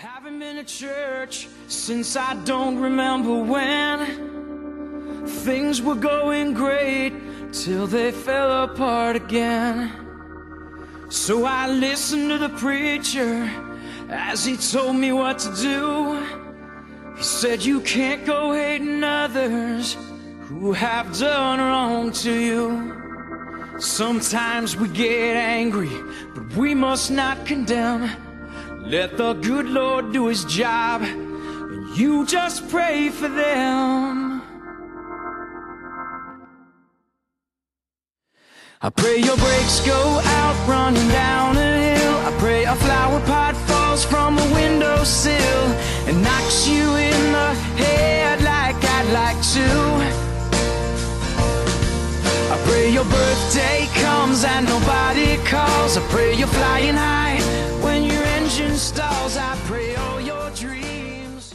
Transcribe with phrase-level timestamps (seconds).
[0.00, 5.24] haven't been to church since I don't remember when.
[5.26, 7.12] Things were going great
[7.52, 9.92] till they fell apart again.
[11.10, 13.48] So I listened to the preacher
[14.08, 16.24] as he told me what to do.
[17.16, 19.96] He said, You can't go hating others
[20.48, 23.78] who have done wrong to you.
[23.78, 25.90] Sometimes we get angry,
[26.34, 28.23] but we must not condemn.
[28.86, 34.42] Let the good Lord do his job, and you just pray for them.
[38.82, 42.16] I pray your brakes go out running down a hill.
[42.28, 45.64] I pray a flower pot falls from a windowsill
[46.06, 49.68] and knocks you in the head like I'd like to.
[52.52, 55.96] I pray your birthday comes and nobody calls.
[55.96, 57.43] I pray you're flying high
[58.54, 59.36] when your engine stalls.
[59.36, 61.54] I pray all your dreams.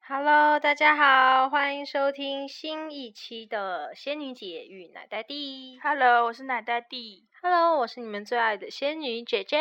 [0.00, 5.78] Hello，大家好，欢迎收听新一期的仙女姐与奶呆弟。
[5.82, 7.26] Hello，我是奶呆弟。
[7.40, 9.58] Hello，我是你们最爱的仙女姐姐。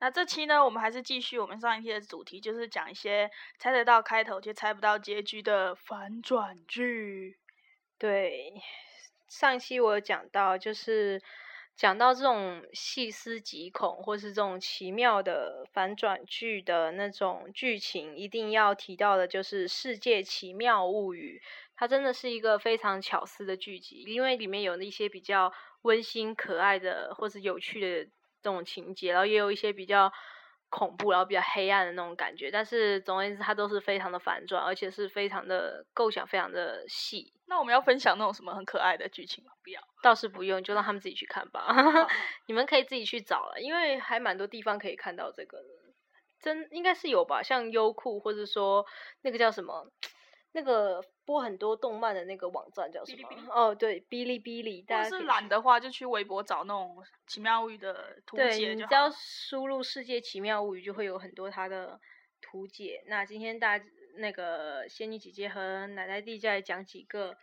[0.00, 7.36] 那这期呢，我们还是继续我们上一期的主题，就是讲一些猜得到开头却猜不到结局的反转剧。
[7.98, 8.54] 对，
[9.28, 11.20] 上一期我有讲到，就是
[11.78, 21.40] 讲到这种细思极恐，或是这种奇妙的反转剧的那种剧情，一定要提到的就是《世界奇妙物语》。
[21.76, 28.04] 它真的是一个非常巧思的剧集，因为里面有一些比较温馨可爱的或是有趣的
[28.42, 30.12] 这种情节，然后也有一些比较
[30.70, 32.50] 恐怖，然后比较黑暗的那种感觉。
[32.50, 37.32] 但是总而言之，它都是非常的反转，而且是非常的构想非常的细。
[37.48, 39.52] 那我们要分享那种什么很可爱的剧情吗？
[39.64, 39.80] 不要。
[40.02, 41.66] 倒是不用，就让他们自己去看吧。
[42.46, 45.68] 你们可以自己去找了，因为还蛮多地方可以看到这个的。
[46.40, 48.86] 真应该是有吧，像优酷或者说
[49.22, 49.90] 那个叫什么，
[50.52, 53.18] 那个播很多动漫的那个网站叫什么？
[53.18, 54.82] 哔哩哔哩哦，对，哔哩哔哩。
[54.82, 59.10] 大或是懒的话，就去微博找那种奇妙物语的图对，解只要。
[59.10, 61.98] 输入“世界奇妙物语”，就会有很多它的
[62.40, 63.02] 图解。
[63.08, 63.80] 那今天大
[64.18, 67.36] 那个仙女姐姐和奶奶弟就来讲几个，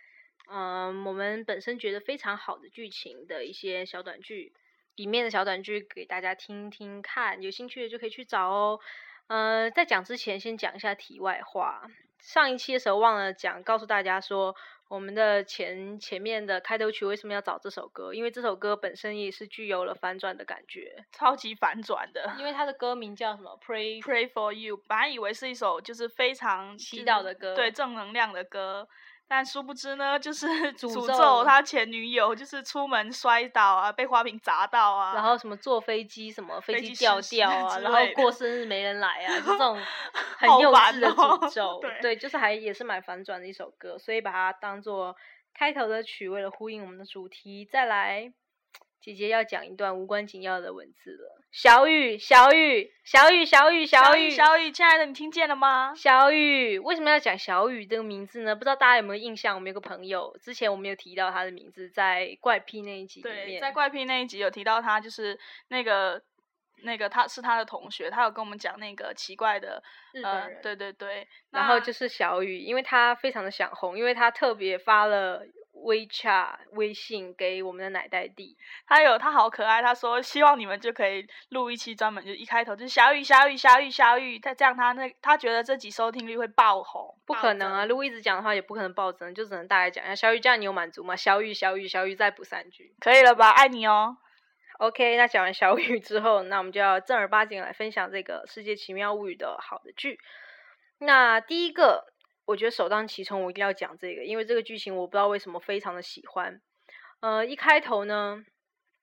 [0.50, 4.53] 嗯，我们本身觉得非常好的剧情的一些小短剧，
[4.96, 8.80] 里面的小短剧给大家听听看，有兴趣的就可以去找哦。
[9.28, 11.88] 呃，在讲之前，先讲一下题外话。
[12.19, 14.56] 上一期的时候忘了讲，告诉大家说，
[14.88, 18.13] 我们的前前面的开头曲为什么要找这首歌？
[18.13, 22.35] 因为这首歌本身也是具有了反转的感觉，超级反转的。
[22.38, 28.88] 因为它的歌名叫什么？Pray Pray for you，本来以为是一首就是非常祈就是祷的歌对正能量的歌，
[29.28, 39.78] 但殊不知呢，就是 诅诅咒咒他前女友，就是出门摔倒啊，被花瓶砸到啊，然后什么坐飞机，什么飞飞机机掉掉啊，然后过生日没人来啊，就这种
[40.38, 41.81] 很幼稚的诅咒。
[42.02, 45.16] 对就是还也是蛮反转的一首歌，所以把它当做
[45.53, 47.66] 开头的曲，为了呼应我们的主题。
[47.66, 48.31] 再来，
[49.05, 51.39] 姐姐要讲一段无关紧要的文字了。
[51.51, 55.93] 小雨，小雨，小雨，小雨，小雨，小雨，亲爱的，你听见了吗？
[55.95, 58.55] 小雨，为什么要讲小雨这个名字呢？
[58.55, 59.53] 不知道大家有没有印象？
[59.53, 66.23] 我们有个朋友，之前我们有提到他的名字，在怪癖那一集里对，面，在怪癖那一集有提到他，就是那个
[66.81, 69.83] 那个他是他的同学，他有跟我们讲那个奇怪的
[70.15, 75.44] 呃，日本人对对对，然后就是小雨，因为他非常的想红，因为他特别发了
[75.85, 78.57] WeChat 微信给我们的奶袋弟，
[78.88, 87.79] 他有他好可爱，他说希望你们就可以录一期专门，就一开头就是小雨小雨小雨小雨，他这样他那他觉得这集收听率会爆红，不可能啊！
[87.81, 90.16] 增如果一直讲的话，也不可能爆增，就只能大概讲一下。
[90.16, 91.16] 小雨，这样你有满足吗？
[91.16, 92.95] 小雨，小雨，小雨，再补三句。
[93.00, 93.51] 可以了吧？
[93.51, 94.18] 爱你哦。
[94.79, 100.19] OK，那讲完小雨之后，那我们就要正儿八经来分享这个《世界奇妙物语》的好的剧。
[100.97, 102.06] 那第一个，
[102.45, 106.61] 我觉得首当其冲，我一定要讲这个，因为这个剧情我不知道为什么非常的喜欢。
[107.19, 108.44] 呃，一开头呢，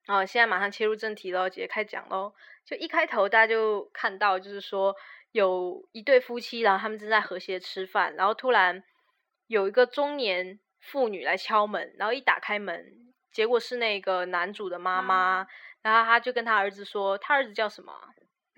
[0.05, 2.33] 啊、现在马上切入正题喽，直接开讲喽。
[2.65, 4.95] 就一开头大家就看到，就是说
[5.33, 8.81] 有一对夫妻，然后他们正在和谐吃饭，然后突然
[9.47, 15.45] 有一个中年妇女来敲门，然后一打开门，结果是那个男主的妈妈
[15.81, 17.93] 然后他就跟他儿子说，他儿子叫什么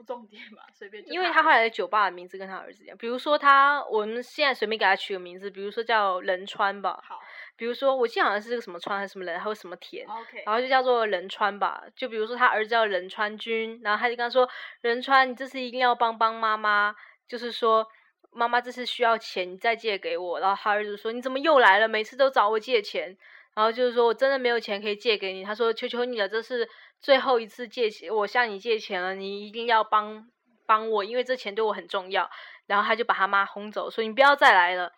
[0.05, 7.19] 重点吧，随便因为他后来的酒吧的名字跟他儿子一样，比如说他，我们现在随便给他取个名字，比如说叫仁川吧，好
[7.57, 10.05] 比如说我记得好像是个什么川还是什么人，还有什么田
[10.45, 11.83] 然后就叫做仁川吧。
[11.95, 14.49] 就比如说他儿子叫仁川君，然后他就跟他说
[14.81, 16.93] ：“仁川，你这次一定要帮帮妈妈，
[17.27, 17.87] 就是说
[18.31, 21.87] 妈妈这次需要钱，你再借给我。”然后他儿子说：“你怎么又来了？
[21.87, 23.17] 每次都找我借钱。”
[23.55, 25.41] 然后就是说我真的没有钱可以借给你。
[25.41, 26.67] 他说：“求求你了，这是
[27.01, 30.27] 最后一次借钱，我向你借钱了，你一定要帮
[30.65, 32.29] 帮我，因为这钱对我很重要。
[32.65, 34.91] 然后他就把他妈轰走，说你不要再来了。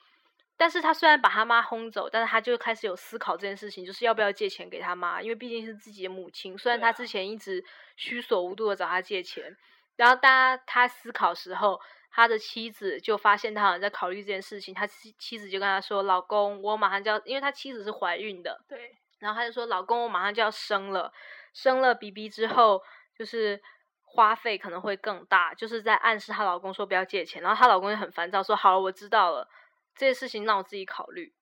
[0.55, 6.57] 但是他虽然把他妈轰走，但是他就开始有思考这件事情，就是要不要借钱给他妈，因为毕竟是自己的母亲。
[6.57, 7.63] 虽然他之前一直
[7.95, 9.55] 虚所无度的找他借钱，
[9.97, 11.79] 然后当他他思考时候，
[12.09, 21.13] 他的妻子就发现他好像在考虑这件事情，他妻妻子就跟他说：“老公，我马上就要，因为他妻子是怀孕的，对，然后他就说：老公，我马上就要生了，
[21.57, 22.83] 生了 BB 之后，
[23.17, 23.59] 就是
[24.03, 29.49] 花费可能会更大，就是在暗示她老公说不要借钱，然后她老公就很烦躁，说：好了，我知道了。”
[29.97, 31.33] 这些事情让我自己考虑，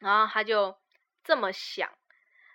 [0.00, 0.76] 然后她就
[1.22, 1.88] 这么想，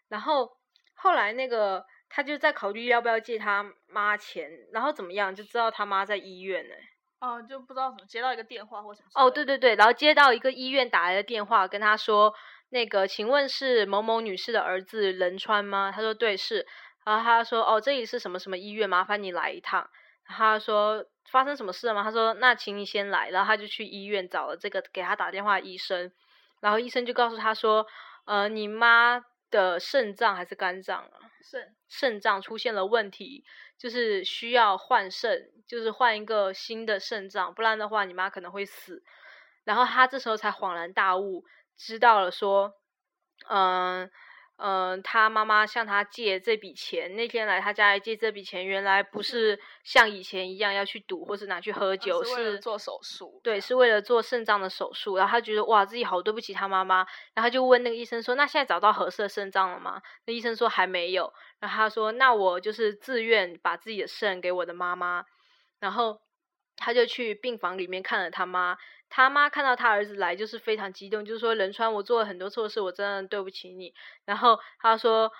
[0.09, 0.57] 然后
[0.94, 6.75] 后来那个她就在考虑要不要借他妈钱，然后怎么样就知道他妈在医院呢？
[7.21, 9.07] 哦，就不知道怎么接到一个电话或什么。
[9.15, 12.33] 哦，对对对，然后接到一个医院打来的电话，跟他说
[12.74, 15.92] 那个，请问是某某女士的儿子仁川吗？
[15.96, 16.66] 他说对是，
[17.06, 19.90] 然后他说哦，这里是什么什么医院，麻烦你来一趟。
[20.25, 21.06] 他说。
[21.31, 22.04] 发生什么事了吗？
[22.04, 26.12] 他说：“那请你先来。”然后他就去医院找了这个给他打电话的医生，
[26.60, 27.88] 然后医生就告诉他说
[28.28, 31.31] ：“呃，你妈的肾脏还是肝脏啊？
[31.42, 33.46] 肾肾脏出现了问题，
[33.80, 39.02] 就是需要换肾，就是换一个新的肾脏，不然的话你妈可能会死。”
[39.64, 41.46] 然后他这时候才恍然大悟，
[41.78, 42.74] 知道了说
[43.50, 44.10] ：“嗯。”
[44.56, 53.42] 嗯，他妈妈向他借这笔钱，那天来他家里借这笔钱，原来不是像以前一样要去赌或是拿去喝酒，是做手术。
[53.44, 55.18] 对，是为了做肾脏的手术。
[55.18, 61.34] 然后他觉得哇，自己好对不起他妈妈，然后就问那个医生说：“那现在找到合适的肾脏了吗？”那医生说还没有。
[61.60, 65.25] 然后他说：“那我就是自愿把自己的肾给我的妈妈。”
[65.81, 66.22] 然后
[66.83, 68.77] 他就去病房里面看了他妈。
[69.15, 73.94] 他妈看到他儿子来，就是非常激动，就是说仁川，我做了很多错事，我真的对不起你。
[74.25, 75.31] 然后他说，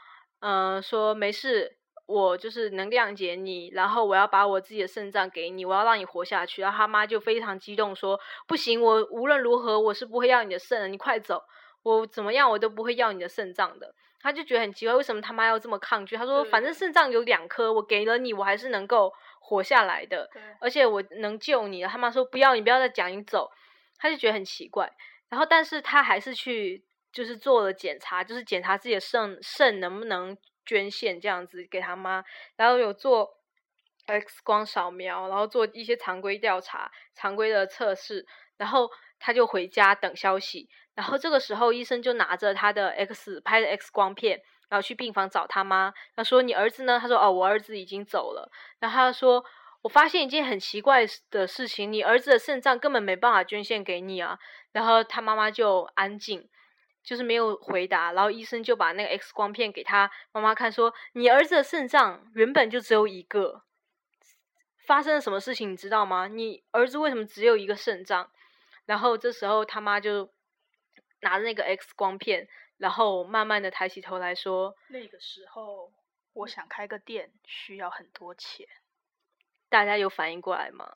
[0.42, 1.76] 嗯，说没事，
[2.06, 3.70] 我就是能谅解你。
[3.74, 6.62] 然后我要把我自己的肾脏给你，我要让你活下去。
[6.62, 11.42] 然后他妈就非常激动，说不行，我无论如何我是不会要你的肾的，你快走，
[11.82, 13.96] 我怎么样我都不会要你的肾脏的。
[14.24, 16.16] 他就觉得很奇怪，为什么他妈要这么抗拒？
[16.16, 20.30] 他说，反正肾脏有两颗，我给了你，我还是能够活下来的，
[20.62, 21.84] 而且我能救你。
[21.84, 23.52] 他妈说不要，你不要再讲，你走。
[24.00, 24.92] 他就觉得很奇怪，
[25.30, 32.24] 然后但是他还是去就是做了检查，就是检查自己的肾肾能不能捐献这样子给他妈，
[32.56, 33.38] 然后有做
[34.06, 38.26] X 光扫描，然后做一些常规调查、常规的测试，
[38.58, 38.90] 然后
[39.20, 40.70] 他就回家等消息。
[40.96, 49.46] 然后这个时候医生就拿着他的 X 拍的 X 光片，然后去病房找他妈，他说：“你儿子呢？”他说：“哦，我儿子已经走了。”然后他说。
[49.84, 54.40] 我发现一件很奇怪的事情，你儿子的肾脏根本没办法捐献给你啊！
[54.72, 56.48] 然后他妈妈就安静，
[57.04, 58.14] 就是没有回答。
[58.14, 63.64] 然后医生就把那个 X 光片给他妈妈看，说：“你儿子的肾脏原本就只有一个，
[64.88, 66.30] 发生了什么事情你知道吗？
[66.30, 68.32] 你儿子为什么只有一个肾脏？”
[68.88, 70.32] 然后这时候他妈就
[71.24, 72.48] 拿着那个 X 光片，
[72.78, 75.92] 然后慢慢的抬起头来说：“那个时候
[76.34, 78.68] 我想开个店，需要很多钱。”
[79.70, 80.94] 大家有反应过来吗？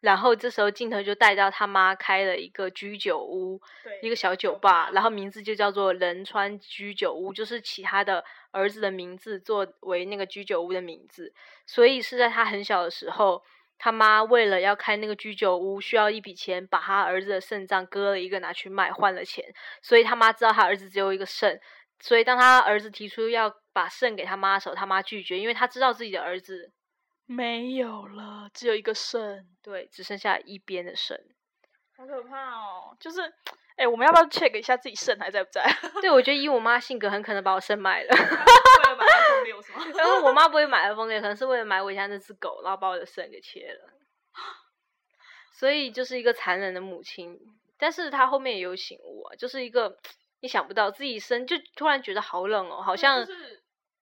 [0.00, 3.60] 然后这时候镜头就带到他妈开了一个居酒屋，
[4.00, 11.34] 一个小酒吧，然后名字就叫做仁川居酒屋，就是其他的儿子的名字作为那个居酒屋的名字。
[11.66, 13.44] 所以是在他很小的时候，
[13.82, 19.42] 他妈为了要开那个居酒屋，需要一笔钱，把他儿子的肾脏割了一个拿去卖，换了钱。
[19.80, 21.58] 所以他妈知道他儿子只有一个肾，
[21.98, 26.70] 所以当他儿子提出要把肾给他妈的时候，他妈拒绝，因为他知道自己的儿子。
[27.24, 31.18] 没有了，只有一个肾，对，只剩下一边的肾，
[31.96, 32.94] 好可怕哦！
[33.00, 33.20] 就是，
[33.76, 35.64] 哎，我们要不要 check 一下自己肾还在不在？
[36.02, 38.10] 对，我觉得以我妈性格，很可能把我肾卖了。
[39.44, 39.84] 六是吗？
[39.96, 43.90] 然后我妈不会买 iPhone 六，可能是为了买我家那只狗，然后把我的肾给切了。
[45.52, 47.38] 所以就是一个残忍的母亲，
[47.78, 49.98] 但是她后面也有醒悟啊，就是一个
[50.40, 53.26] 你想不到自己生，就突然觉得好冷哦，好像。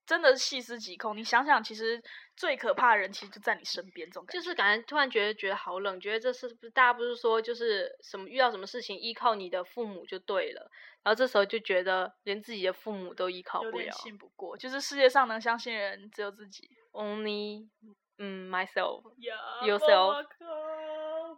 [0.09, 2.03] 真的细思极恐，你想想，其实
[2.35, 10.63] 最可怕的人其实就在你身边，这种就是感觉突然觉得觉得好冷，觉得这是不是大家不是说就是什么遇到什么事情依靠你的父母就对了，
[11.03, 17.69] 然后这时候就觉得连自己的父母都依靠不了，信不过，就是世界上能相信人只有自己，only
[18.17, 20.25] 嗯 myself，yourself。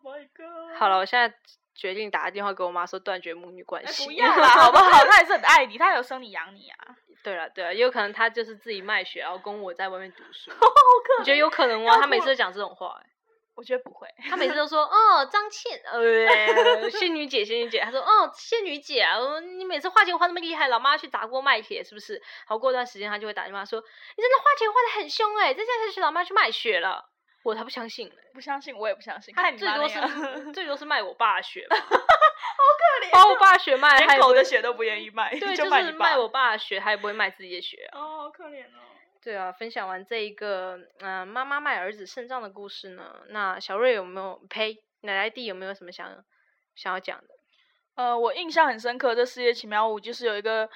[0.79, 1.37] 好了，我现在
[1.75, 4.85] 决定打个电话给我妈说断绝母女关系，不要啦， 好不好？
[4.89, 6.97] 她还是很爱你，她有生你养你啊。
[7.23, 10.51] 对了对了，也有可能他就是自己卖血，然后供我在外面读书。
[10.59, 11.99] 好可你觉得有可能吗？
[12.01, 13.07] 他每次都讲这种话，哎，
[13.55, 14.09] 我觉得不会。
[14.29, 17.81] 他每次都说 哦，张倩，呃，仙女姐，仙女姐。
[17.81, 22.23] 他说哦，仙女姐啊，你每次花钱花那么厉害，老妈去砸锅卖铁是不是？
[22.47, 27.07] 好过段时间他就会打电话说，你真的花钱花的很凶哎，再下去老妈去卖血了。
[27.43, 29.35] 我才不相信，不相信我也不相信。
[29.35, 29.99] 他最多是
[30.53, 31.77] 最多是卖我爸血好
[32.41, 37.89] 可怜，把我爸血卖，连狗的血都不愿意卖，对， 就是卖我爸的血，他也不会卖自己的血。
[37.93, 38.81] 哦，好可怜哦。
[39.23, 46.25] 对啊，分享完这一个嗯妈妈卖儿子肾脏的故事呢，那小瑞有没有呸奶奶弟有没有什么想
[46.75, 47.35] 想要讲的？
[47.97, 50.71] 呃，我印象很深刻，这世界奇妙物就是有一个，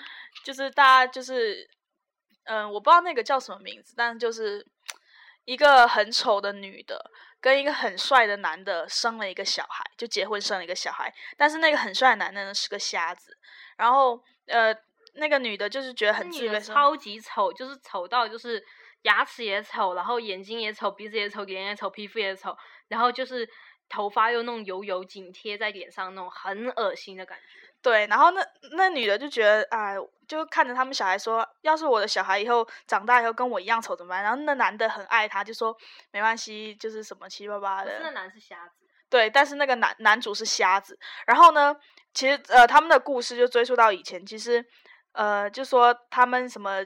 [0.44, 1.66] 就是大家就是
[2.44, 4.66] 嗯，我不知道那个叫什么名字，但就是
[5.44, 7.10] 一个很丑的女的
[7.40, 13.36] 跟一个很帅的男的生了一个小孩，就结婚生了一个小孩，但是那个很帅的男的呢是个瞎子，
[13.76, 14.74] 然后呃。
[15.16, 18.60] 那个女的就是觉得很自卑，超级丑，就是丑到就是
[19.02, 22.52] 牙齿也丑，然后眼睛也丑，鼻子也丑，脸也丑，皮肤也丑，
[22.88, 23.48] 然后就是
[23.88, 27.63] 头发又弄油油紧贴在脸上那种很恶心的感觉。
[27.84, 29.94] 对，然后那那女的就觉得，哎，
[30.26, 34.22] 就看着他们小孩说，要是我的小孩以后长大以后跟我一样丑怎么办？
[34.22, 35.76] 然后那男的很爱她，就说
[36.10, 38.00] 没关系，就是什么七七八八的。
[38.02, 38.86] 那男是瞎子。
[39.10, 40.98] 对，但是那个男男主是瞎子。
[41.26, 41.76] 然后呢，
[42.14, 44.64] 其实呃，他们的故事就追溯到以前，其实。
[45.16, 46.84] 呃，就说他们什么，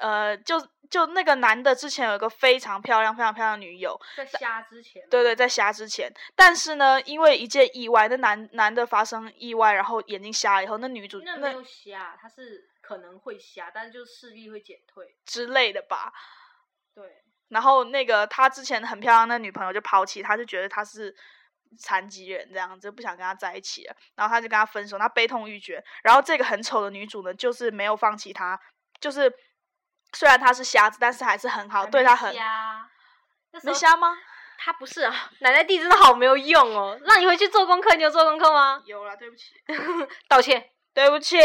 [0.00, 16.12] 呃，就就那个男的之前有一个非常漂亮、非常漂亮的女友，在瞎之前，对对，在瞎之前，但是呢，因为一件意外，那男男的发生意外，然后眼睛瞎了以后，那女主那没有瞎，她是可能会瞎，但是就视力会减退之类的吧。
[16.94, 21.16] 对，然后那个他之前很漂亮的女朋友就抛弃他，就觉得他是。
[21.78, 25.80] 残疾人这样子不想跟他在一起了，然后他就跟他分手，他悲痛欲绝。
[26.02, 28.58] 然后这个很丑的女主呢，就是没有放弃他，
[28.98, 29.32] 就是
[30.12, 32.32] 虽然他是瞎子，但是还是很好，对他很。
[32.34, 32.88] 瞎？
[33.62, 34.16] 没瞎吗？
[34.58, 36.98] 他不是啊，奶奶弟真的好没有用哦。
[37.04, 38.82] 让你回去做功课，你有做功课吗？
[38.84, 39.54] 有了，对不起，
[40.28, 41.36] 道歉，对不起。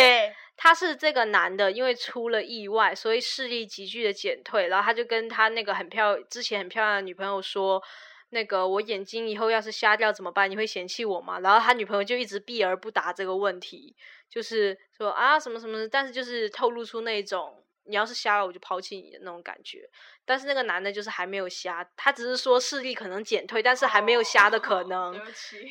[0.58, 7.82] 他是这个男的，因为出了意外，所以视力急剧的减退，然后他就跟他那个很漂之前很漂亮的女朋友说。
[8.30, 10.50] 那个我眼睛以后要是瞎掉怎么办？
[10.50, 11.40] 你会嫌弃我吗？
[11.40, 13.96] 然后他女朋友就一直避而不答这个问题，
[14.30, 19.90] 就是说啊什么什么，但是就是透露出那种你要是瞎了我就抛弃你的那种感觉。
[20.26, 25.20] 但是那个男的就是还没有瞎，他只是说视力可能减退，但是还没有瞎的可能。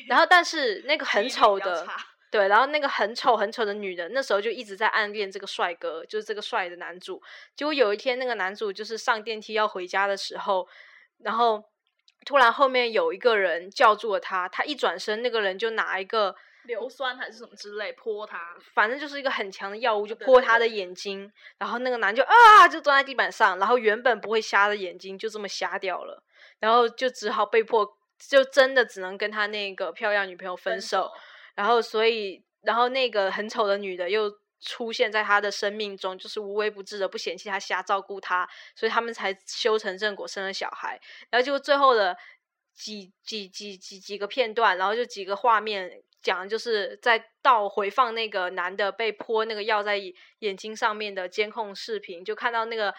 [0.07, 1.87] 然后但是那个很丑的，
[2.31, 7.21] 对，然后那个很丑很丑的女人，那时候就一直在暗恋这个帅哥，就是这个帅的男主。
[7.55, 10.67] 结果有一天那个男主就是上电梯要回家的时候，
[11.19, 11.63] 然后。
[12.25, 21.31] 突然后面有一个人叫住了他，他一转身，那个人就拿一个硫酸还是什么之类泼他，反正就是一个很强的药物，就泼他的眼睛。
[21.57, 26.21] 然后那个男就啊，就蹲在地板上，然后原本不会瞎的眼睛就这么瞎掉了，
[26.59, 27.97] 然后就只好被迫，
[28.29, 31.09] 就真的只能跟他那个漂亮女朋友分手。
[31.55, 34.31] 然后所以，然后那个很丑的女的又。
[34.61, 40.99] 出现在他的生命中，就是无微不至的，不嫌弃他瞎照顾他，所以他们才修成正果，生了小孩。
[41.29, 42.17] 然后就最后的
[42.73, 50.01] 几几几几几个片段，然后就几个画面讲的，就是在倒回放那个男的被泼那个药在
[50.39, 52.93] 眼睛上面的监控视频，就看到那个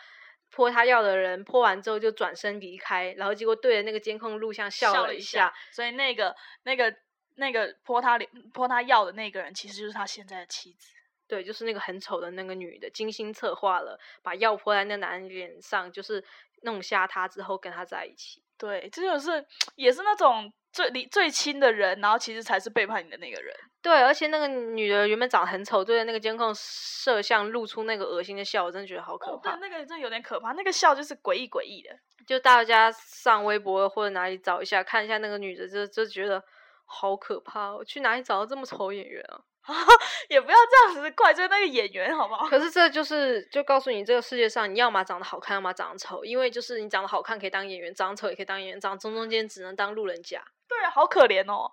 [0.51, 6.95] 泼他药的人泼完之后就转身离开，然后结果对着那个监控录像笑了一下，所以那个那个
[7.35, 8.17] 那个泼他
[8.55, 10.93] 泼他药的那个人，其实就是他现在的妻子。
[11.29, 16.25] 对，就是那个很丑的那个女的，精心策划了，把药泼在那男人脸上，就是
[16.63, 18.45] 弄瞎他之后跟他在一起。
[18.57, 23.57] 对，这就是也是那种最离最亲的人，然后其实才是背叛你的那个人。
[23.81, 29.55] 对，而且那个女的原本长得很丑，对着那个监控摄像露出那个恶心的笑，我真的觉得好可怕。
[29.57, 31.97] 那个真的有点可怕，那个笑就是诡异诡异的。
[32.27, 36.43] 就大家上微博或者哪里找一下，看一下那个女的，就就觉得
[36.85, 37.75] 好可怕。
[37.75, 39.41] 我去哪里找到这么丑演员啊？
[40.29, 42.47] 也不要这样子怪罪那个演员，好不好？
[42.49, 46.25] 可是这就是就告诉你，这个世界上你要么长得好看，要么长得丑。
[46.25, 50.43] 因为就是你长得好看可以当演员，长得丑也可以当演员，长中中间只能当路人甲。
[50.69, 51.71] 对啊，好可怜哦。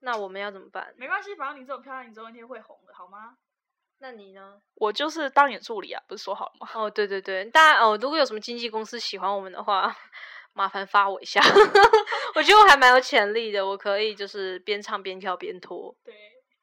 [0.00, 0.92] 那我们要怎么办？
[0.96, 3.36] 没关系，反正你这么漂亮，你总有一天会红的，好吗？
[3.98, 4.60] 那你呢？
[4.74, 6.68] 我就是当你助理啊，不是说好了吗？
[6.74, 9.96] 哦，对对对，大家哦，如果有什么经纪公司喜欢我们的话，
[10.52, 11.40] 麻烦发我一下。
[12.34, 15.94] 我觉得我还蛮有潜力的，我可以就是边唱边跳边拖。
[16.04, 16.14] 对，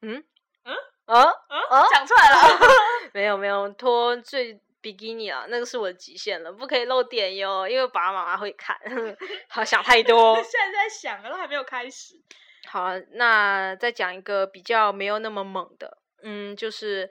[0.02, 0.22] 嗯。
[0.64, 0.76] 嗯
[1.06, 1.24] 嗯
[1.70, 2.58] 嗯，讲出来了，
[3.12, 8.76] 没有没有脱最比基尼啊，那个是我的极限了，不可以露点哟，因为爸爸妈妈会看。
[9.48, 12.20] 好想太多，现在在想，都还没有开始。
[12.66, 17.08] 好，那再讲一个比较没有那么猛的，嗯，就是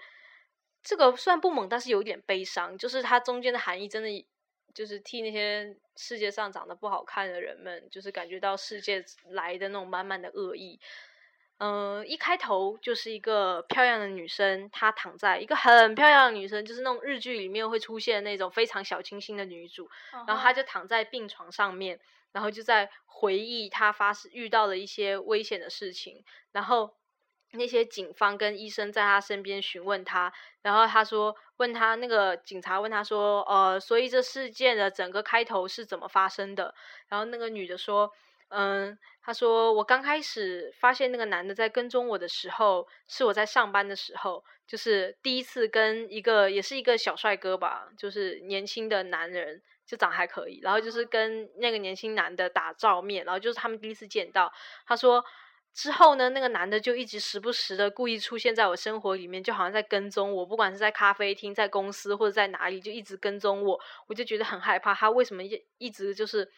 [0.83, 4.27] 这个虽然不猛，但是有点悲伤，就是它中间的含义真的
[4.73, 10.79] 就是替那些世界上长得不好看的人们，就是感觉到世界来的那种满满的恶意。
[11.63, 19.87] 嗯，一开头就是一个漂亮的女生，她躺在一个很漂亮的女生，就是那种日剧里面会出现那种非常小清新的女主，
[20.25, 21.99] 然后她就躺在病床上面，
[22.31, 26.95] 然后就在回忆她发生遇到的一些危险的事情，然后
[27.51, 36.73] 那些警方跟医生在她身边询问她，然后她说问她那个警察问她说，呃，所以这事件的整个开头是怎么发生的？
[37.07, 38.11] 然后那个女的说。
[38.53, 54.51] 嗯，他说我刚开始发现那个男的在跟踪我的时候，是我在上班的时候，就是第一次跟一个也是一个小帅哥吧，就是年轻的男人，就长得还可以，然后就是跟那个年轻男的打照面，然后就是他们第一次见到。
[54.85, 55.23] 他说
[55.73, 64.93] 之后呢，那个男的就一直时不时的故意出现在我生活里面，就好像在跟踪我，不管是在咖啡厅、在公司或者在哪里，就一直跟踪我，我就觉得很害怕。
[64.93, 66.51] 他为什么一一直就是？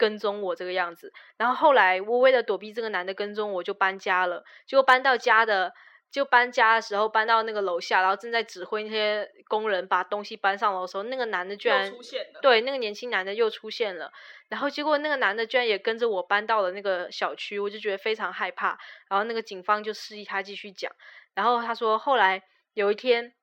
[0.00, 4.42] 跟踪我这个样子，然后后来我为了躲避这个男的跟踪，我就搬家了。
[4.66, 5.74] 结果搬到家的，
[6.10, 12.40] 就搬家的时候搬到那个楼下，然后正在指挥那些工人把东西搬上楼的时候，那个男的居然出现了。
[12.40, 14.10] 对，那个年轻男的又出现了。
[14.48, 18.78] 然后结果那个男的居然也跟着我搬到了那个小区，我就觉得非常害怕。
[19.10, 20.90] 然后那个警方就示意他继续讲。
[21.34, 22.42] 然后他说，后来
[22.72, 23.34] 有一天。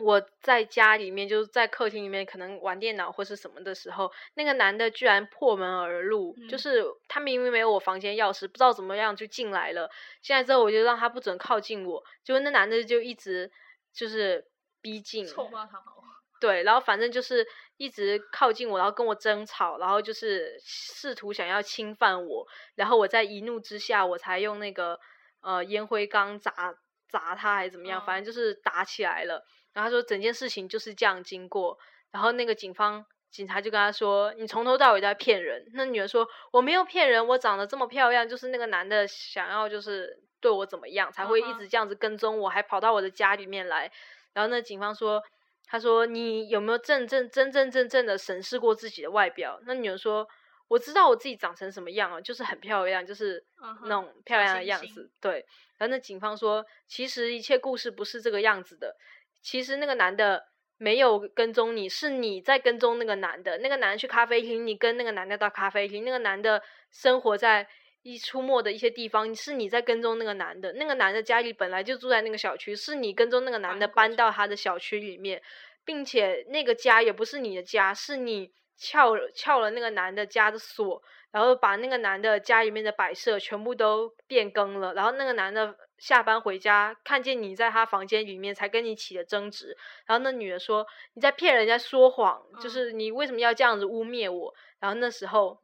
[0.00, 9.90] 我在家里面，就是在客厅里面，可能玩电脑或是什么的时候，那个男的居然破门而入，就是他明明没有我房间钥匙，不知道怎么样就进来了。
[10.22, 13.50] 进来之后我就让他不准靠近我，结果那男的就一直
[13.92, 14.46] 就是
[14.80, 15.98] 逼近，臭骂他好。
[16.40, 24.98] 对，然后反正就是一直靠近我，然后跟我争吵，然后就是试图想要侵犯我，然后我在一怒之下，我才用那个
[25.42, 26.74] 呃烟灰缸砸
[27.10, 29.44] 砸他还是怎么样，反正就是打起来了。
[29.72, 31.78] 然后他说整件事情就是这样经过，
[32.10, 43.92] 然后那个警方警察就跟他说：“你从头到尾都在骗人。”那女儿说：“我没有骗人，我长得这么漂亮，就是那个男的想要就是对我怎么样，才会一直这样子跟踪我，还跑到我的家里面来。”
[44.34, 45.22] 然后那警方说
[45.66, 50.26] ：“他说你有没有真正真真正正的审视过自己的外表？”那女儿说
[50.66, 53.44] ：“我知道我自己长成什么样啊，就是很漂亮，就是
[53.84, 55.46] 那种漂亮的样子。”对。
[55.78, 58.96] 然后那警方说：“其实一切故事不是这个样子的。”
[59.42, 60.44] 其实那个男的
[60.78, 63.58] 没有跟踪你，是你在跟踪那个男的。
[63.58, 66.04] 那个男的去咖啡厅，你跟那个男的到咖啡厅。
[66.04, 67.66] 那个男的生活在
[68.02, 70.72] 一出没的一些地方，是你在跟踪那个男的。
[70.74, 75.42] 那个男的家里本来就住在那个小区，是你跟踪那个男的搬到他的小区里面，
[75.84, 85.76] 并且那个家也不是你的家，是你撬撬了那个男的家的锁，然后把那个男的家里面的摆设全部都变更了，然后那个男的。
[86.00, 89.76] 下班回家，看见你在他房间里面，才跟你起了争执。
[90.06, 95.60] 然后那女的说：“你在骗人家，说谎，就是你为什么要这样子污蔑我？”然后那时候，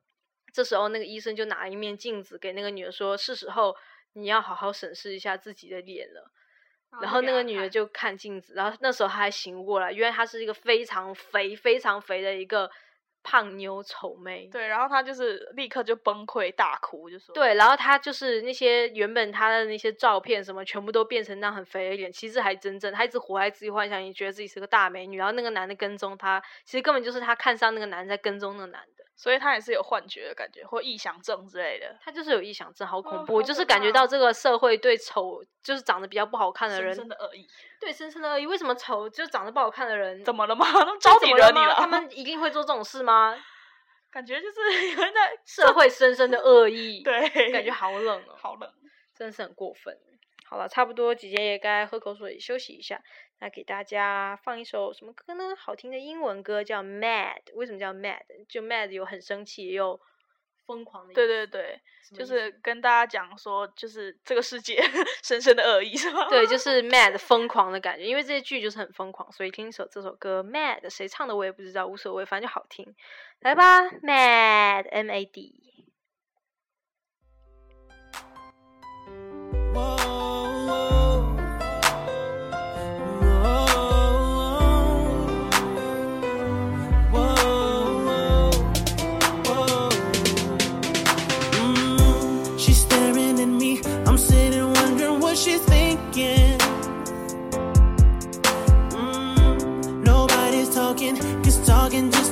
[0.53, 3.75] 这时候那个医生就拿一面镜子给那个女的说：“是时候
[4.13, 6.31] 你要好好审视一下自己的脸了。”
[7.01, 12.71] 然后那个女的就看镜子，然后那时候她还醒过来，因为她是一个非常肥、非常肥的一个。
[13.27, 28.96] 胖妞丑妹，对，然后他就是立刻就崩溃大哭，就说对，然后他就是那些原本他的那些照片什么，全部都变成那很肥的脸，其实还真正，他一直活在自己幻想里，觉得自己是个大美女，然后那个男的跟踪他，其实根本就是他看上那个男的在跟踪那个男的。
[29.17, 31.97] 所以他也是有幻觉的感觉，或臆想症之类的。
[32.05, 33.43] 他就是有臆想症，好恐怖！
[33.43, 37.49] 就是感觉到这个社会对丑，就是长得比较不好看的人，深深的恶意。
[37.81, 38.47] 对，深深的恶意。
[38.47, 40.67] 为什么丑，就是长得不好看的人，怎么了吗？
[41.01, 41.75] 招你惹你了？
[41.77, 43.35] 他们一定会做这种事吗？
[44.13, 47.01] 感觉就是有人在社会深深的恶意。
[47.05, 48.71] 对，感觉好冷哦，好冷，
[49.15, 49.97] 真的是很过分。
[50.49, 53.03] 好了，差不多，姐姐也该喝口水休息一下。
[53.39, 55.55] 那给大家放一首什么歌呢？
[55.57, 57.43] 好听的英文歌叫《Mad》。
[57.55, 58.23] 为什么叫 Mad？
[58.49, 60.01] 就 Mad 有很生气，也有
[60.65, 61.13] 疯狂的。
[61.13, 61.79] 对对对，
[62.15, 64.81] 就是跟大家讲说，就是这个世界
[65.23, 66.29] 深深的恶意，是吧？
[66.31, 68.07] 对，就是 Mad 疯狂的感觉。
[68.07, 72.95] 因为这些剧就是很疯狂，所以听一首这首歌《Mad》，谁唱的我也不知道，无所谓，反正就好听。
[73.41, 75.67] 来吧，《Mad》M A D。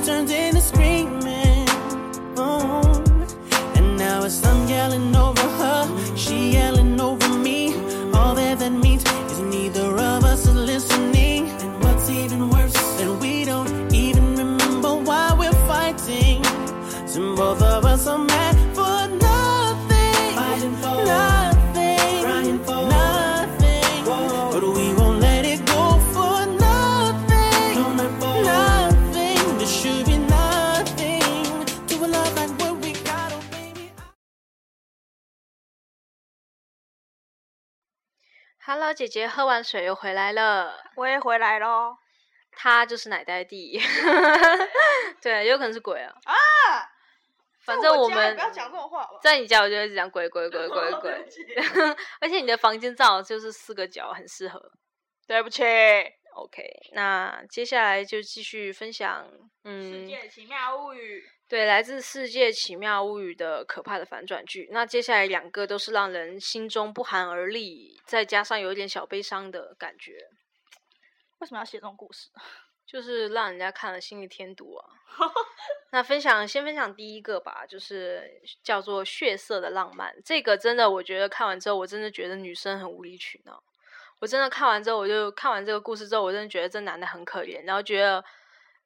[0.05, 0.61] Turns into
[39.07, 40.73] 姐姐，喝完水又回来了。
[40.95, 41.95] 我也回来喽。
[42.57, 43.79] 他就是奶呆弟，
[45.21, 46.13] 对，有可能是鬼啊。
[46.23, 46.33] 啊！
[47.65, 51.25] 反正我们不要讲这种话好不好在你家，我就一直讲鬼鬼鬼鬼对鬼
[52.21, 54.61] 而且你的房间正好就是四个角，很适合。
[55.27, 55.63] 对不起，
[56.35, 59.25] OK，那接下来就继续分享，
[59.63, 61.23] 嗯世嗯，界奇妙物语。
[61.47, 64.67] 对，来自《世界奇妙物语》的可怕的反转剧。
[64.71, 70.27] 那接下来两个都是让人心中不寒而栗，再加上有一点小悲伤的感觉，
[71.39, 72.29] 为什么要写这种故事？
[72.85, 74.89] 就是让人家看了心里添堵啊。
[75.91, 80.13] 那分享先分享第一个吧，就是叫做《血色的浪漫》。
[80.25, 83.63] 这个真的，我觉得看完之后，我真的觉得女生很无理取闹。
[84.19, 88.23] 我真的看完之后，我就看完这个故事之后，我真的觉得这男的很可怜，然后觉得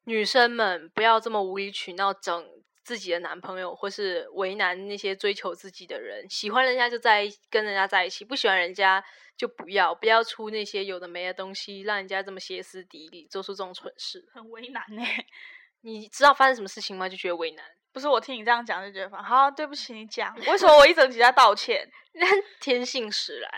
[0.04, 2.46] 女生们不要这么无理取闹，整
[2.82, 6.28] 自己的男朋友，或是为难那些追求自己的人。
[6.28, 9.02] 喜欢人家就在跟人家在一起，不喜欢人家
[9.36, 14.28] 就不要，不要出那些有的没的东西，让人家这么歇斯底里，做出这种蠢事。
[14.34, 15.02] 很为难呢、
[15.82, 17.08] 你知道发生什么事情吗？
[17.08, 17.64] 就觉得为难。
[17.92, 20.34] 不是我听你这样讲就觉得，好，对不起，你讲。
[20.48, 21.88] 为什么我一整集在道歉？
[22.60, 23.50] 天性使然。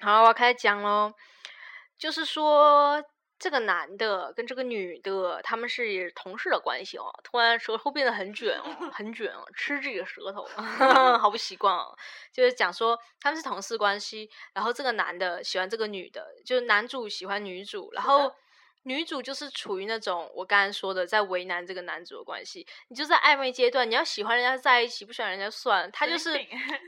[0.00, 1.12] 好，我要开始讲喽。
[1.98, 3.02] 就是说，
[3.38, 7.12] 这个男的跟这个女的，他们是同事的关系哦。
[7.24, 10.46] 突然舌头变得很卷哦，很卷哦，吃自己的舌头，
[11.18, 11.96] 好不习惯哦。
[12.32, 18.32] 就是讲说他们是同事关系，然后这个男的喜欢这个女的，就是男主喜欢女主，然后。
[18.84, 22.66] 女主就是处于那种我刚才说的，在为难这个男主的关系。
[22.88, 25.90] 你就在暧昧阶段，你要喜欢人家在一起，不喜欢人家算了。
[25.90, 26.40] 他就是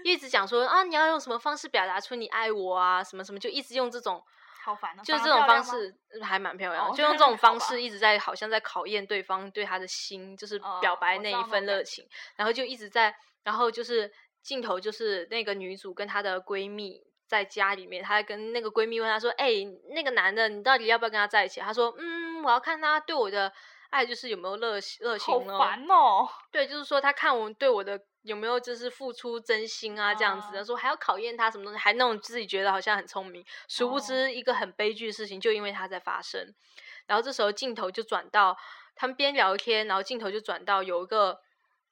[0.04, 4.22] 一直讲说啊，你要用什么方式表达出你爱我啊，什么什么，就一直用这种，
[4.64, 5.02] 好烦哦。
[5.04, 14.10] 就这种方式呃还蛮漂亮就用 这种方式一直在好像在考验对方对他的心，就是表哦白那一份热情，然后就一直在，然后就是
[14.42, 17.02] 镜头就是那个女主跟她的闺蜜。
[17.30, 19.50] 在家里面，她跟那个闺蜜问她说：“哎、
[19.90, 23.52] 那个男的，你到底要不要跟他在一起？”她说：“嗯，我要看他对我的
[23.90, 26.28] 爱就是有没有热热情好哦。”烦哦。
[26.50, 36.52] 对，就是说他看我对我的有没有就是付出真心啊，这样子的啊说还要考验他什么东西，还那种自己觉得好像很聪明，殊不哦知一个很悲剧的事情就因为他在发生。
[37.06, 38.56] 然后这时候镜头就转到
[38.96, 41.40] 他们边聊天，然后镜头就转到有一个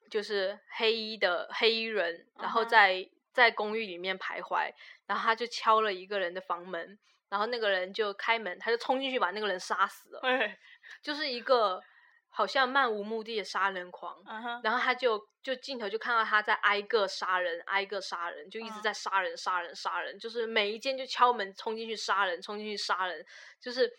[0.09, 4.71] 就是黑衣的黑衣人，然后在在公寓里面徘徊，
[5.07, 6.99] 然后他就敲了一个人的房门，
[7.29, 10.57] 然后那个人就开门，他就冲进去把那个人杀死了，对，
[11.01, 11.81] 就是一个
[12.29, 14.21] 好像漫无目的的杀人狂。
[14.61, 23.25] 然后他就就镜头就看到他在挨个杀人，挨个杀人，就一直嗯在杀人、杀人、杀人，就是每一间就敲门冲进去杀人，冲进去杀人，
[23.61, 23.89] 就是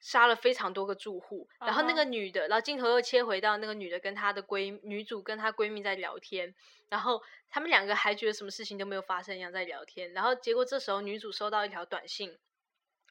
[0.00, 1.48] 杀了非常多个住户。
[1.60, 6.54] 然后那个女的，然后镜头又切回到那个女的跟她的闺女主跟她闺蜜在聊天，
[6.88, 12.38] 然后他们两个还觉得什么事情都没有发生一样在聊天，然后结果这时候女主收到一条短信，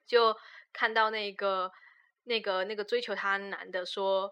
[0.08, 0.36] 就
[0.73, 1.71] 看到那个
[2.23, 4.32] 那个那个追求她男的说，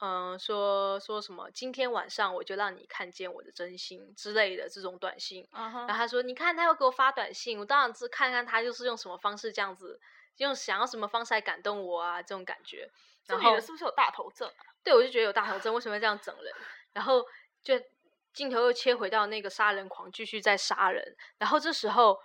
[0.00, 5.48] 嗯、说说什么今天晚上我就让你看见我的真心之类的这种短信。
[5.52, 10.00] 然后她说：“你看，他又给我发短信，我当然是看看他就是用什么方式这样子，
[10.38, 12.90] 用想要什么方式来感动我啊，这种感觉。
[13.26, 14.64] 然后这女的是不是有大头症啊？
[14.82, 16.52] 对我就觉得有大头症，为什么要这样整人？
[16.92, 17.22] 然后
[17.62, 17.74] 就
[18.32, 22.18] 镜头又切回到那个杀人狂继续在杀人，然后这时候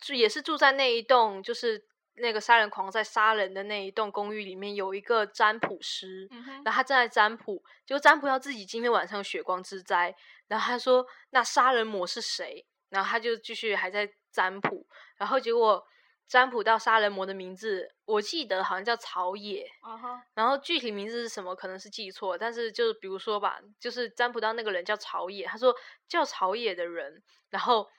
[0.00, 10.14] 就也是住在那一栋，就是那个杀人狂在杀人的那一栋公寓里面有一个占卜师，嗯，然后他正在占卜，结果占卜到自己今天晚上有血光之灾，
[10.48, 12.64] 然后他说那杀人魔是谁？
[12.88, 15.82] 然后他就继续还在占卜，然后结果
[16.32, 19.70] 占卜到杀人魔的名字，我记得好像叫草野，
[20.32, 25.76] 然后具体名字是什么可能是记错，但是就是比如说吧，就是占卜到那个人叫草野，他说
[26.08, 27.90] 叫草野的人，然后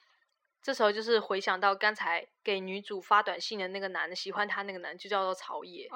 [0.64, 5.88] 这时候就是回想到刚才给女主发短信的那个男的，喜欢他那个男就叫做草野，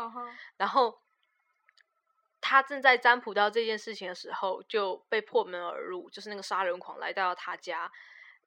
[0.58, 1.00] 然后
[2.39, 7.91] 他正在占卜到这件事情的时候，就被破门而入，就是那个杀人狂来到了他家，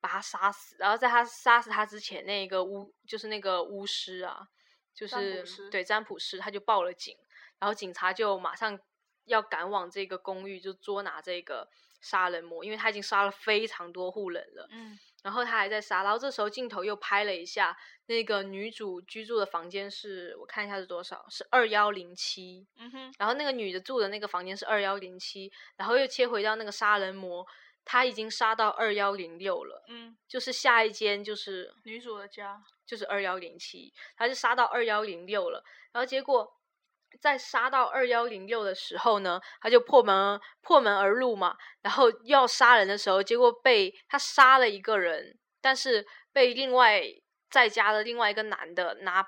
[0.01, 0.77] 把他杀死。
[0.79, 4.49] 然后在他杀死他之前，那个巫就是那个巫师啊，
[4.95, 7.17] 就是占对占卜师，他就报了警，
[7.59, 8.79] 然后警察就马上
[9.25, 11.69] 要赶往这个公寓，就捉拿这个
[12.01, 14.69] 杀人魔，因为他已经杀了非常多户人了。
[14.71, 22.67] 嗯然后他还在杀，然后这时候镜头又拍了一下那个女主居住的房间是，我看一下是多少，是二幺零七。
[22.79, 27.47] 嗯哼，然后那个女的住的那个房间是二幺零七，然后又切回到那个杀人魔，
[27.85, 35.63] 他已经杀到二幺零六了，嗯，就是下一间就是女主的家，就是二幺零七，他就杀到二幺零六了，
[35.93, 36.49] 然后结果
[37.21, 47.03] 在杀到二幺零六的时候呢，他就破门破门而入嘛，然后要杀人的时候，结果被他杀了一个人，但是被另外
[47.51, 49.27] 在家的另外一个男的拿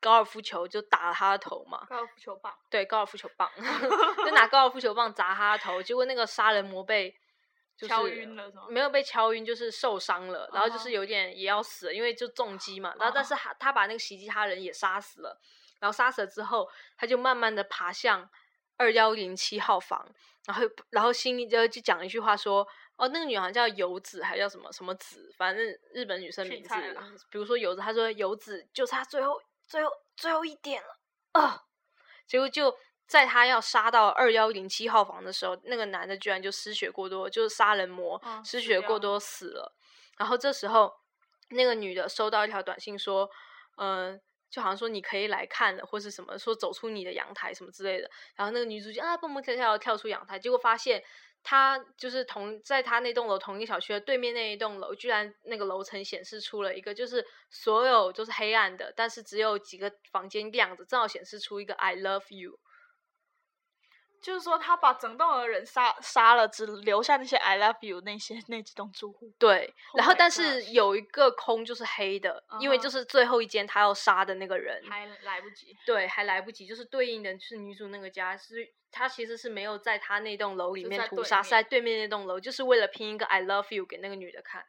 [0.00, 3.50] 高尔夫球就打了他的头嘛，高尔夫球棒，对，高尔夫球棒，
[4.26, 7.16] 就拿高尔夫球棒砸他的头，结果那个杀人魔被
[7.76, 12.94] 就是敲晕了是吗没有被敲晕，就是受伤了，然后就啊是有点也要死了，因为就重击嘛。
[12.98, 15.40] 然后但是啊他他把那个袭击他人也杀死了，
[15.78, 18.28] 然后杀死了之后，他就慢慢的爬向
[18.76, 20.08] 二幺零七号房，
[20.46, 22.66] 然后然后心里就就讲一句话说。
[22.98, 25.62] 哦，那个女好像叫游子，还叫什么什么子，反正
[25.92, 26.74] 日本女生名字
[27.28, 30.98] 比如说游子，她说游子就差最后最后最后一点了
[31.32, 31.64] 啊，
[32.26, 32.74] 结果就
[33.06, 39.72] 在他要杀到二幺零七号房的时候，那个男的居然就失血过多，就是杀人魔、嗯失血过多死了。
[40.18, 40.92] 然后这时候
[41.50, 43.30] 那个女的收到一条短信说，
[43.76, 48.10] 嗯、就好像说你可以来看了，或是什么说走出你的阳台什么之类的。
[48.34, 51.02] 然后那个女主角啊蹦蹦跳跳地跳出阳台，结果发现
[51.44, 62.58] 她就是同在她那栋楼同一个小区的对面那一栋楼，居然那个楼层显示出了一个就是所有都是黑暗的，但是只有几个房间亮着，正好显示出一个 I love you。
[64.20, 69.32] 就是说他把整栋的人杀杀了，只留下那些 I love you 那些那几栋住户。
[69.38, 84.64] 对，Oh 然后但是有一个空就是黑的因为就是最后一间他要杀的那个人，还来不及，对，还来不及，就是对应的就是女主那个家是，他其实是没有在他那栋楼里面屠杀，是在面对面那栋楼，就是为了拼一个 I love you 给那个女的看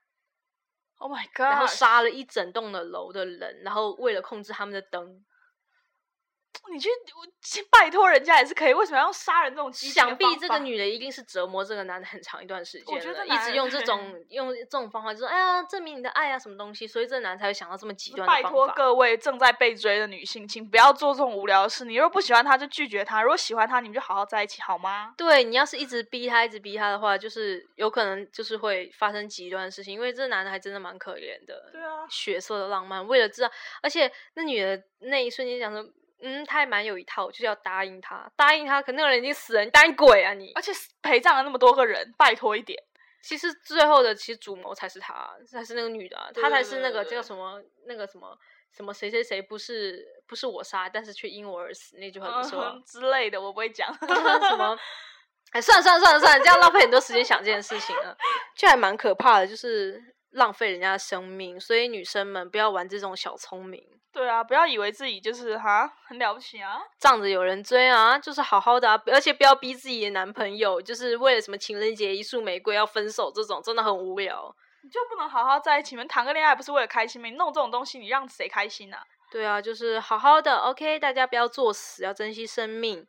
[0.97, 1.39] ，Oh my god！
[1.39, 5.25] 然后杀了一整栋的楼的人，然后为了控制他们的灯，
[6.73, 18.67] 你去我去拜托人家也是可以，为什么要用杀人这种激想必这个女的一定是折磨这个男的很长一段时间我觉得，一直用这种 用这种方法，就说哎呀证明你的爱啊什么东西，所以这个男才会想到这么极端的拜托。
[18.75, 21.85] 各位正在被追的女性，请不要做这种无聊的事。
[21.85, 25.13] 你如果不喜欢他，就拒绝他；如果喜欢他，你们就好好在一起，好吗？
[25.17, 31.69] 对你要是一直逼他，一直逼他的话，就是有可能就是会发生极端的事情，因为这男的还真的蛮可怜的。
[31.71, 35.83] 对啊，血色的浪漫，为了知道，而且那女的那一瞬间想说，
[36.21, 40.51] 嗯，他还蛮有一套，就是要答应他，答应他，可那个人已经死了，你答应鬼啊你！
[40.55, 42.81] 而且陪葬了那么多个人，拜托一点。
[43.21, 48.37] 其实最后的其实主谋才是他，才是那个女的啊，她才是那个叫什么那个什么
[48.71, 53.93] 什么谁谁谁不是不是我杀，但是却因我而死那句话怎么说之类的，我不会讲。
[53.99, 54.77] 什么？
[55.51, 58.17] 哎，算了算了算了算了，这样浪费很多时间想这件事情了，
[58.55, 61.59] 就还蛮可怕的，就是浪费人家的生命。
[61.59, 66.79] 所以女生们不要玩这种小聪明，对啊，不要以为自己就是哈很了不起啊。
[66.99, 74.55] 仗着有人追啊，就是好好的啊，而且不要逼自己的男朋友，就是为了什么情人节一束玫瑰要分手，这种真的很无聊。
[74.83, 76.05] 你就不能好好在一起吗？
[76.05, 77.27] 谈个恋爱不是为了开心吗？
[77.27, 79.03] 你弄这种东西，你让谁开心啊？
[79.29, 83.05] 对啊，就是好好的，OK，大家不要作死，要珍惜生命。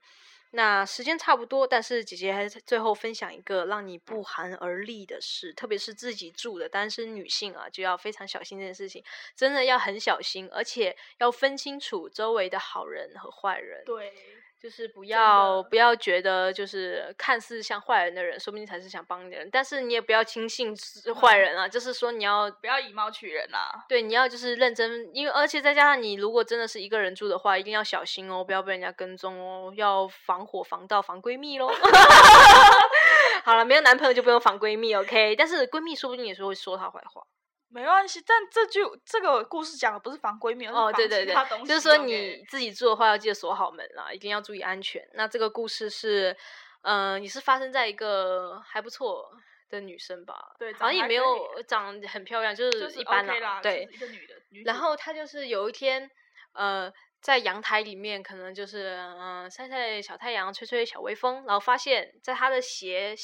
[0.50, 9.04] 那时间差不多，但是姐姐还是最后分享一个让你不寒而栗的事，特别是自己住的单身女性啊，就要非常小心这件事情，
[9.36, 13.84] 真的要很小心，而且要分清楚周围的好人和坏人。
[13.84, 14.12] 对，
[14.60, 23.84] 就是不要不要觉得就是看似像坏人的人，说不定才是想帮你的人，但是你也不要轻信是坏人啊，就是说你要不要以貌取人啊。
[23.88, 31.70] 对，你要就是认真，因为而且再加上你如果真的是一个人住的话，一定要小心哦，不要被人家跟踪哦，要防火、防盗、防闺蜜喽。
[33.44, 35.36] 好了，没有男朋友就不用防闺蜜，OK？
[35.36, 37.22] 但是闺蜜说不定也是会说她坏话。
[37.70, 41.34] 没关系，但这句这个故事讲的不是防闺蜜，哦，对对对
[41.66, 45.06] 就是说你自己住的话要记得锁好门啦，一定要注意安全。
[45.12, 46.36] 那这个故事是，
[46.82, 49.30] 嗯、你是发生在一个还不错
[49.68, 56.10] 的女生吧，对好像也没长得还可有长得很漂亮，就就是是一般 OK 啦，对就，是一个女的，女然后她就是有一天，
[56.54, 63.14] 呃，在阳台里面，可能就是嗯、呃晒晒小太阳，吹吹小微风，然后发现，在她的斜，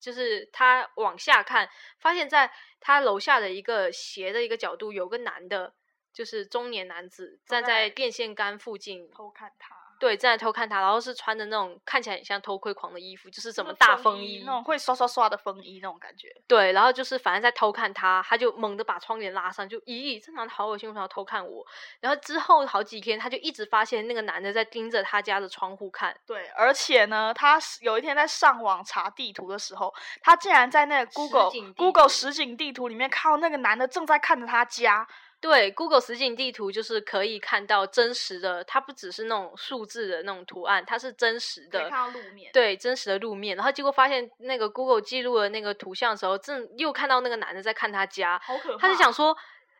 [0.00, 5.74] 就是他往下看，发现在他楼下的一个斜的一个角度，有个男的，
[6.12, 16.34] 就是中年男子站在在电线杆附近，偷看她，对，正在偷看他，然后是穿的那种看起来很像偷窥狂的衣服，就是什么大风衣那种会刷刷刷的风衣那种感觉。
[16.48, 21.62] 对，然后就是反正在偷看他，他就猛地把窗帘拉上，就咦，这男的好恶心，为什么要偷看我？
[22.00, 26.16] 然后之后好几天，他就一直发现那个男的在盯着他家的窗户看。
[26.26, 35.06] 对，而且呢，他有一天在上网查地图的时候，他竟然在那个 Google Google 实景地图里面看到那个男的正在看着他家。
[35.40, 42.52] 对，Google 实景地图就是可以看到真实的，它不只是那种数字的那种图案，它是真实的，看到路面。
[42.52, 43.56] 对，真实的路面。
[43.56, 48.86] 然后结果发现那个 Google 记录的那个图像的时候，正又看到那个男的在看他家，好可怕。
[48.86, 49.34] 他就想说，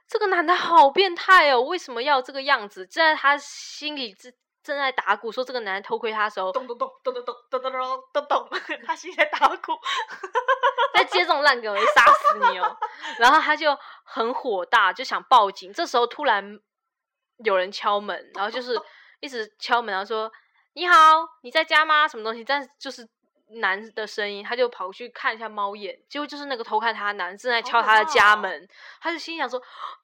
[0.09, 2.87] 这个男的好变态哦，为什么要这个样子？
[2.87, 9.73] 在他心里正正在打鼓，说这个男人偷窥他的时候，咚咚咚咚咚咚咚咚咚咚咚， 他心里在打鼓。
[10.93, 12.77] 在接这种烂梗，我就杀死你哦！
[13.19, 15.73] 然后他就很火大，就想报警。
[15.73, 16.59] 这时候突然
[17.45, 18.79] 有人敲门，然后就是
[19.21, 20.31] 一直敲门，然后说
[20.75, 20.95] ：“你好，
[21.43, 22.07] 你在家吗？
[22.07, 23.09] 什么东西？”但就是
[23.55, 28.69] 男的声音，他就跑去看一下猫眼，结果就是那个偷看他的男正在敲他的家门。
[29.01, 29.61] 他就心想说：“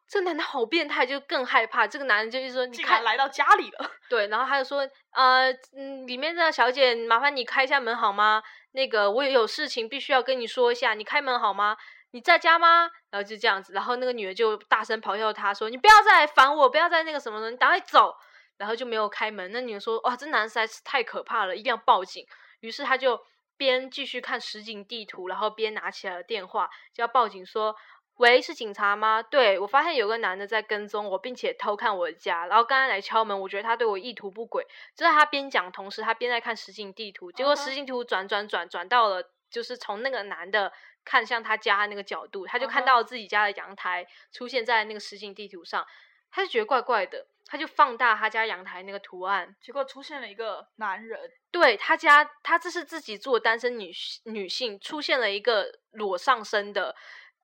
[0.08, 1.86] 这男的好变态！”就更害怕。
[1.86, 11.76] 这个男人就说：“你看来到家里了。”对，然后他就说：“呃，嗯，里面的小姐，麻烦你开一下门好吗？”那个我也有事情必须要跟你说一下，你开门好吗？
[12.10, 12.90] 你在家吗？
[13.10, 18.14] 然后就这样子，然后那个女的就大声咆哮他说：“你不要再烦我，不要再那个什么了，你赶快走。”
[18.58, 19.52] 然后就没有开门。
[19.52, 22.26] 那女的说：“哇，这男的实在是太可怕了，一定要报警。”
[22.60, 23.20] 于是他就
[23.56, 27.76] 边继续看实景地图，然后边拿起了电话就要报警说。
[28.18, 29.22] 喂，是警察吗？
[29.22, 34.64] 对，我发现有个男的在跟踪我，并且偷看我的家，然后刚刚来敲门，我觉得他对我意图不轨。
[34.94, 40.72] 就在他边讲，同时他边在看实景地图，结果实景图转转转转到了，就是从那个男的
[41.04, 45.86] 看向他家那个角度，他就看到自己家的阳台出现在那个实景地图上，
[46.30, 51.18] 他就觉得怪怪的，他就放大他家阳台那个图案，结果出现了一个男人，
[51.50, 53.90] 对他家，他这是自己做单身女
[54.24, 56.94] 女性，出现了一个裸上身的。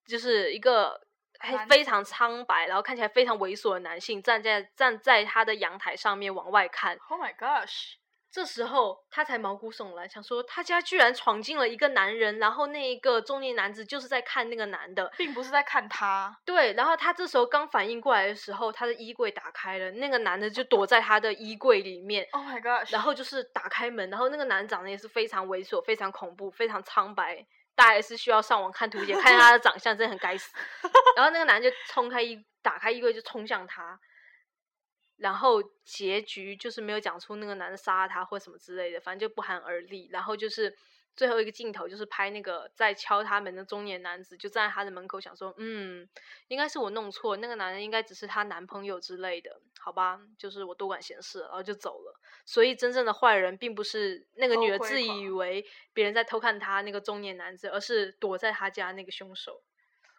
[0.04, 1.00] 就是一个
[1.38, 6.98] 还非常苍白，然后看起来非常猥琐的男性站在站在他的阳台上面往外看。
[7.08, 7.94] Oh my gosh！
[8.33, 16.35] 这时候他才毛骨悚然，想说他家居然闯进了一个男人，然后那一个中年男子就是在看那个男的，并不是在看他。
[16.47, 22.27] 对，然后他这时候刚反应过来的时候，他的衣柜打开了，那个男的就躲在他的衣柜里面。
[22.33, 22.90] Oh my gosh！
[22.90, 27.47] 然后就是打开门，然后那个男长得也是非常猥琐、非常恐怖、非常苍白。
[27.75, 30.55] 大概是需要上网看图解，看他的长相，真的很该死。
[31.16, 33.99] 然后那个男的就冲开衣，打开衣柜就冲向他。
[35.22, 40.08] 然后结局就是没有讲出那个男的杀了他或什么之类的，反正就不寒而栗。
[40.11, 40.76] 然后就是
[41.14, 46.08] 最后一个镜头，就是拍那个在敲他门的中年男子，就站在他的门口，想说：“嗯，
[46.48, 50.20] 应该是我弄错，那个男人应该只是她男朋友之类的，好吧？
[50.37, 52.18] 就是我多管闲事，然后就走了。
[52.44, 59.62] 所以真正的坏人并不是那个女的自以为别人在偷看她那个中年男子，而是躲在他家那个凶手。”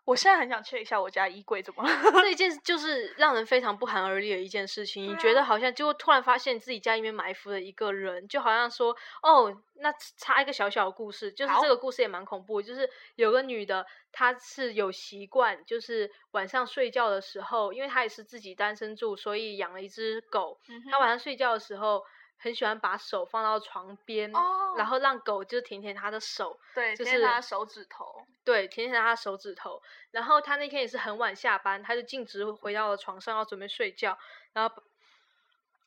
[0.05, 1.89] 我现在很想 check 一下我家衣柜怎么了。
[2.21, 5.07] 这一件就是让人非常不寒而栗的一件事情。
[5.07, 12.61] 你觉得好像就突然发现自己家里面埋伏了一个人，就好像说哦，那插一个小小的故事，就是这个故事也蛮恐怖。
[12.61, 20.59] 就是有个女的，她是有习惯，就是晚上睡觉的时候，因为她也是自己单身住，所以养了一只狗。
[20.91, 22.03] 她晚上睡觉的时候。
[22.43, 24.29] 很喜欢把手放到床边，
[24.75, 29.81] 然后让狗就舔舔他的手，对，就是他手指头，对，舔舔他手指头。
[30.11, 34.17] 然后他那天也是很晚下班，他就径直回到了床上要准备睡觉，
[34.51, 34.83] 然后，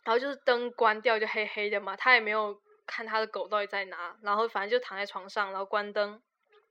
[0.04, 6.22] 然后就是灯关掉就黑黑的嘛，他也没有看他的狗到底在哪，然后反正就躺在床上，然后关灯，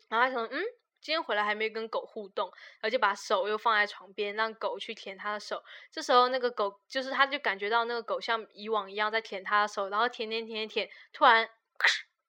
[0.10, 0.63] 然后他想，嗯。
[1.06, 2.48] 今天回来还没跟狗互动，
[2.80, 5.63] 然后就把手又放在床边，让狗去舔他的手。
[5.91, 11.48] 这时候那个狗就是他，就感觉到那个狗像以往一样在舔他的手，然后舔舔舔舔，突然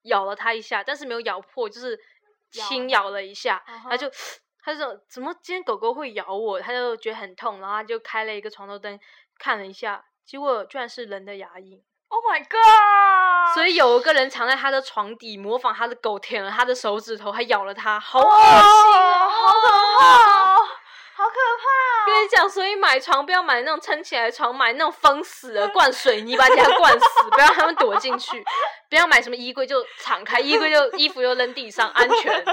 [0.03, 1.99] 咬了他一下，但是没有咬破，就是
[2.51, 3.65] 轻咬了一下。
[3.89, 4.07] 他就
[4.61, 6.61] 他就说怎么今天狗狗会咬我？
[6.61, 8.99] 他就觉得很痛，然后他就开了一个床头灯
[9.39, 11.83] 看了一下，结果居然是人的牙印。
[12.09, 13.53] Oh my god！
[13.53, 19.29] 所以有一个人藏在他的床底，模仿他的狗舔了他的手指头，还咬了他，好恶心哦！
[19.29, 20.05] 好可怕，
[21.15, 22.05] 好可怕！
[22.05, 28.43] 跟你讲，所以买床不要买那种撑起来的床，买那种封死的，灌水泥把人家灌死，不要他们躲进去。
[28.89, 32.45] 不要买什么衣柜就敞开，衣柜就衣服又扔地上，安全。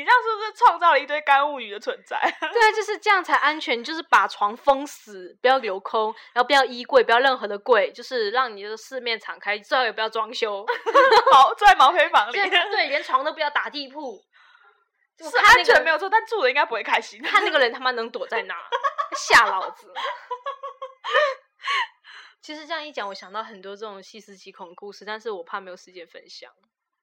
[0.00, 2.18] 你这样是不是创造了一堆干物语的存在？
[2.40, 10.64] 对啊，就是这样才安全，就是把床封死，不要留空，然后不要衣柜，不要任何的柜，就是让你的四面敞开，最好也不要装修，
[11.30, 12.32] 毛住在毛坯房里。
[12.32, 14.24] 对，连床都不要打地铺，
[15.18, 17.22] 是安全没有错，但住的应该不会开心。
[17.22, 18.56] 看那个人他妈能躲在哪，
[19.14, 19.92] 吓老子！
[22.40, 26.50] 其实这样一讲，我想到很多这种细思极恐的故事，但是我怕没有时间分享。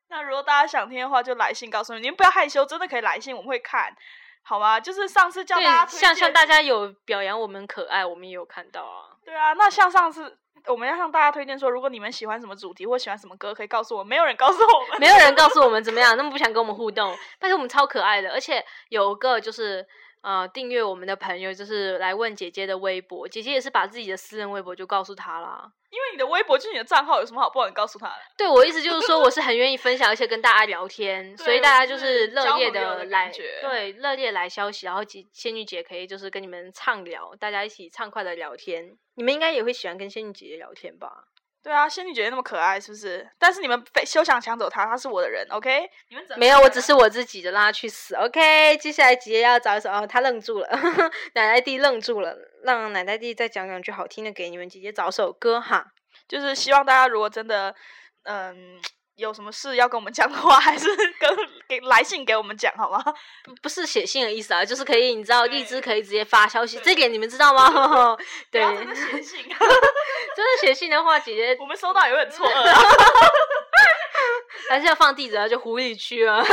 [0.10, 3.94] 那如果大家想听的话，就来信告诉你，你们不要害羞，真的可以来信，我们会看，
[4.42, 4.80] 好吗？
[4.80, 9.18] 就是上次叫大家像像大家有表扬我们可爱，我们也有看到啊。
[9.26, 19.86] 对啊，那像上次我们要向大家推荐说，如果你们喜欢什么主题或喜欢什么歌，可以告诉我，没有人告诉我们，没有人告诉我们怎么样，那么不想跟我们互动，但是我们超可爱的，而且有个就是
[20.22, 25.72] 呃订阅我们的朋友，就是来问姐姐的微博，姐姐也是把自己的私人微博就告诉他啦。
[25.90, 28.14] 因为你的微博就是你的账号，有什么好不能告诉他的？
[28.38, 38.98] 对我意思就是说，我是很愿意分享，而且跟大家聊天，所以大家就就是是热烈的的来对热烈来消息，然后姐仙女姐可以就是跟你们畅聊，大家一起畅快的聊天。
[39.16, 41.24] 你们应该也会喜欢跟仙女姐姐聊天吧？
[41.68, 43.30] 对啊，仙女姐姐那么可爱，是不是？
[43.38, 45.90] 但是你们非休想抢走她，她是我的人，OK？
[46.08, 48.16] 你们怎没有，我只是我自己的，让她去死。
[48.16, 50.70] OK，接下来姐姐要找一首，哦，她愣住了，
[51.36, 55.88] 奶奶弟愣住了，让奶奶弟再讲两句好听的给你们，姐姐找首歌哈。
[56.26, 57.76] 就是希望大家如果真的
[58.24, 58.80] 嗯
[59.16, 60.88] 有什么事要跟我们讲的话，还是
[61.20, 61.38] 跟
[61.68, 63.04] 给来信给我们讲好吗？
[63.44, 68.18] 不不是写信的意思啊，就是可以，你知道，荔枝可以直接发消息，这点你们知道吗？
[68.52, 72.80] 对，真的写信， 真的写信的话，姐姐我们收到也会很错愕啊。
[74.70, 76.44] 还是要放地址，啊就湖里区了。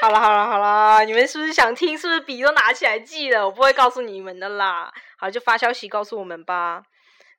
[0.00, 1.96] 好了好了好了，你们是不是想听？
[1.96, 3.44] 是不是笔都拿起来记了？
[3.44, 4.92] 我不会告诉你们的啦。
[5.18, 6.82] 好，就发消息告诉我们吧。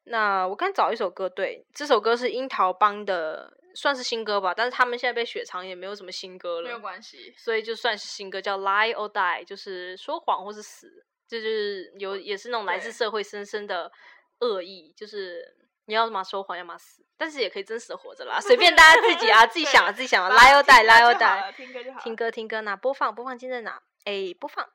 [0.06, 13.92] 那我刚找一首歌，对，这首歌是樱桃帮的，算是新歌吧，但是他们现在被雪藏，也没有什么新歌了没有了，关系，所以就算是新歌，叫《Lie or Die》，就是说谎或是死，这就是有也是那种来自社会深深的
[14.40, 15.46] 恶意，就是
[15.86, 21.42] 你要么说谎，要么死，但是也可以真实的活着啦，随便大家自己啊， 自己想啊，自己想啊，Lie or or Die。
[21.42, 22.00] 了听歌就好。
[22.00, 23.80] 听歌听歌，那播放播放键在哪？
[24.06, 24.68] 哎，播放，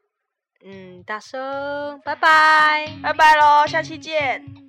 [0.65, 2.87] 嗯，大声，拜拜。
[3.03, 4.62] 拜拜喽，下期见。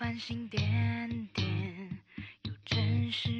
[0.00, 2.00] 繁星点点
[2.44, 3.39] 有真实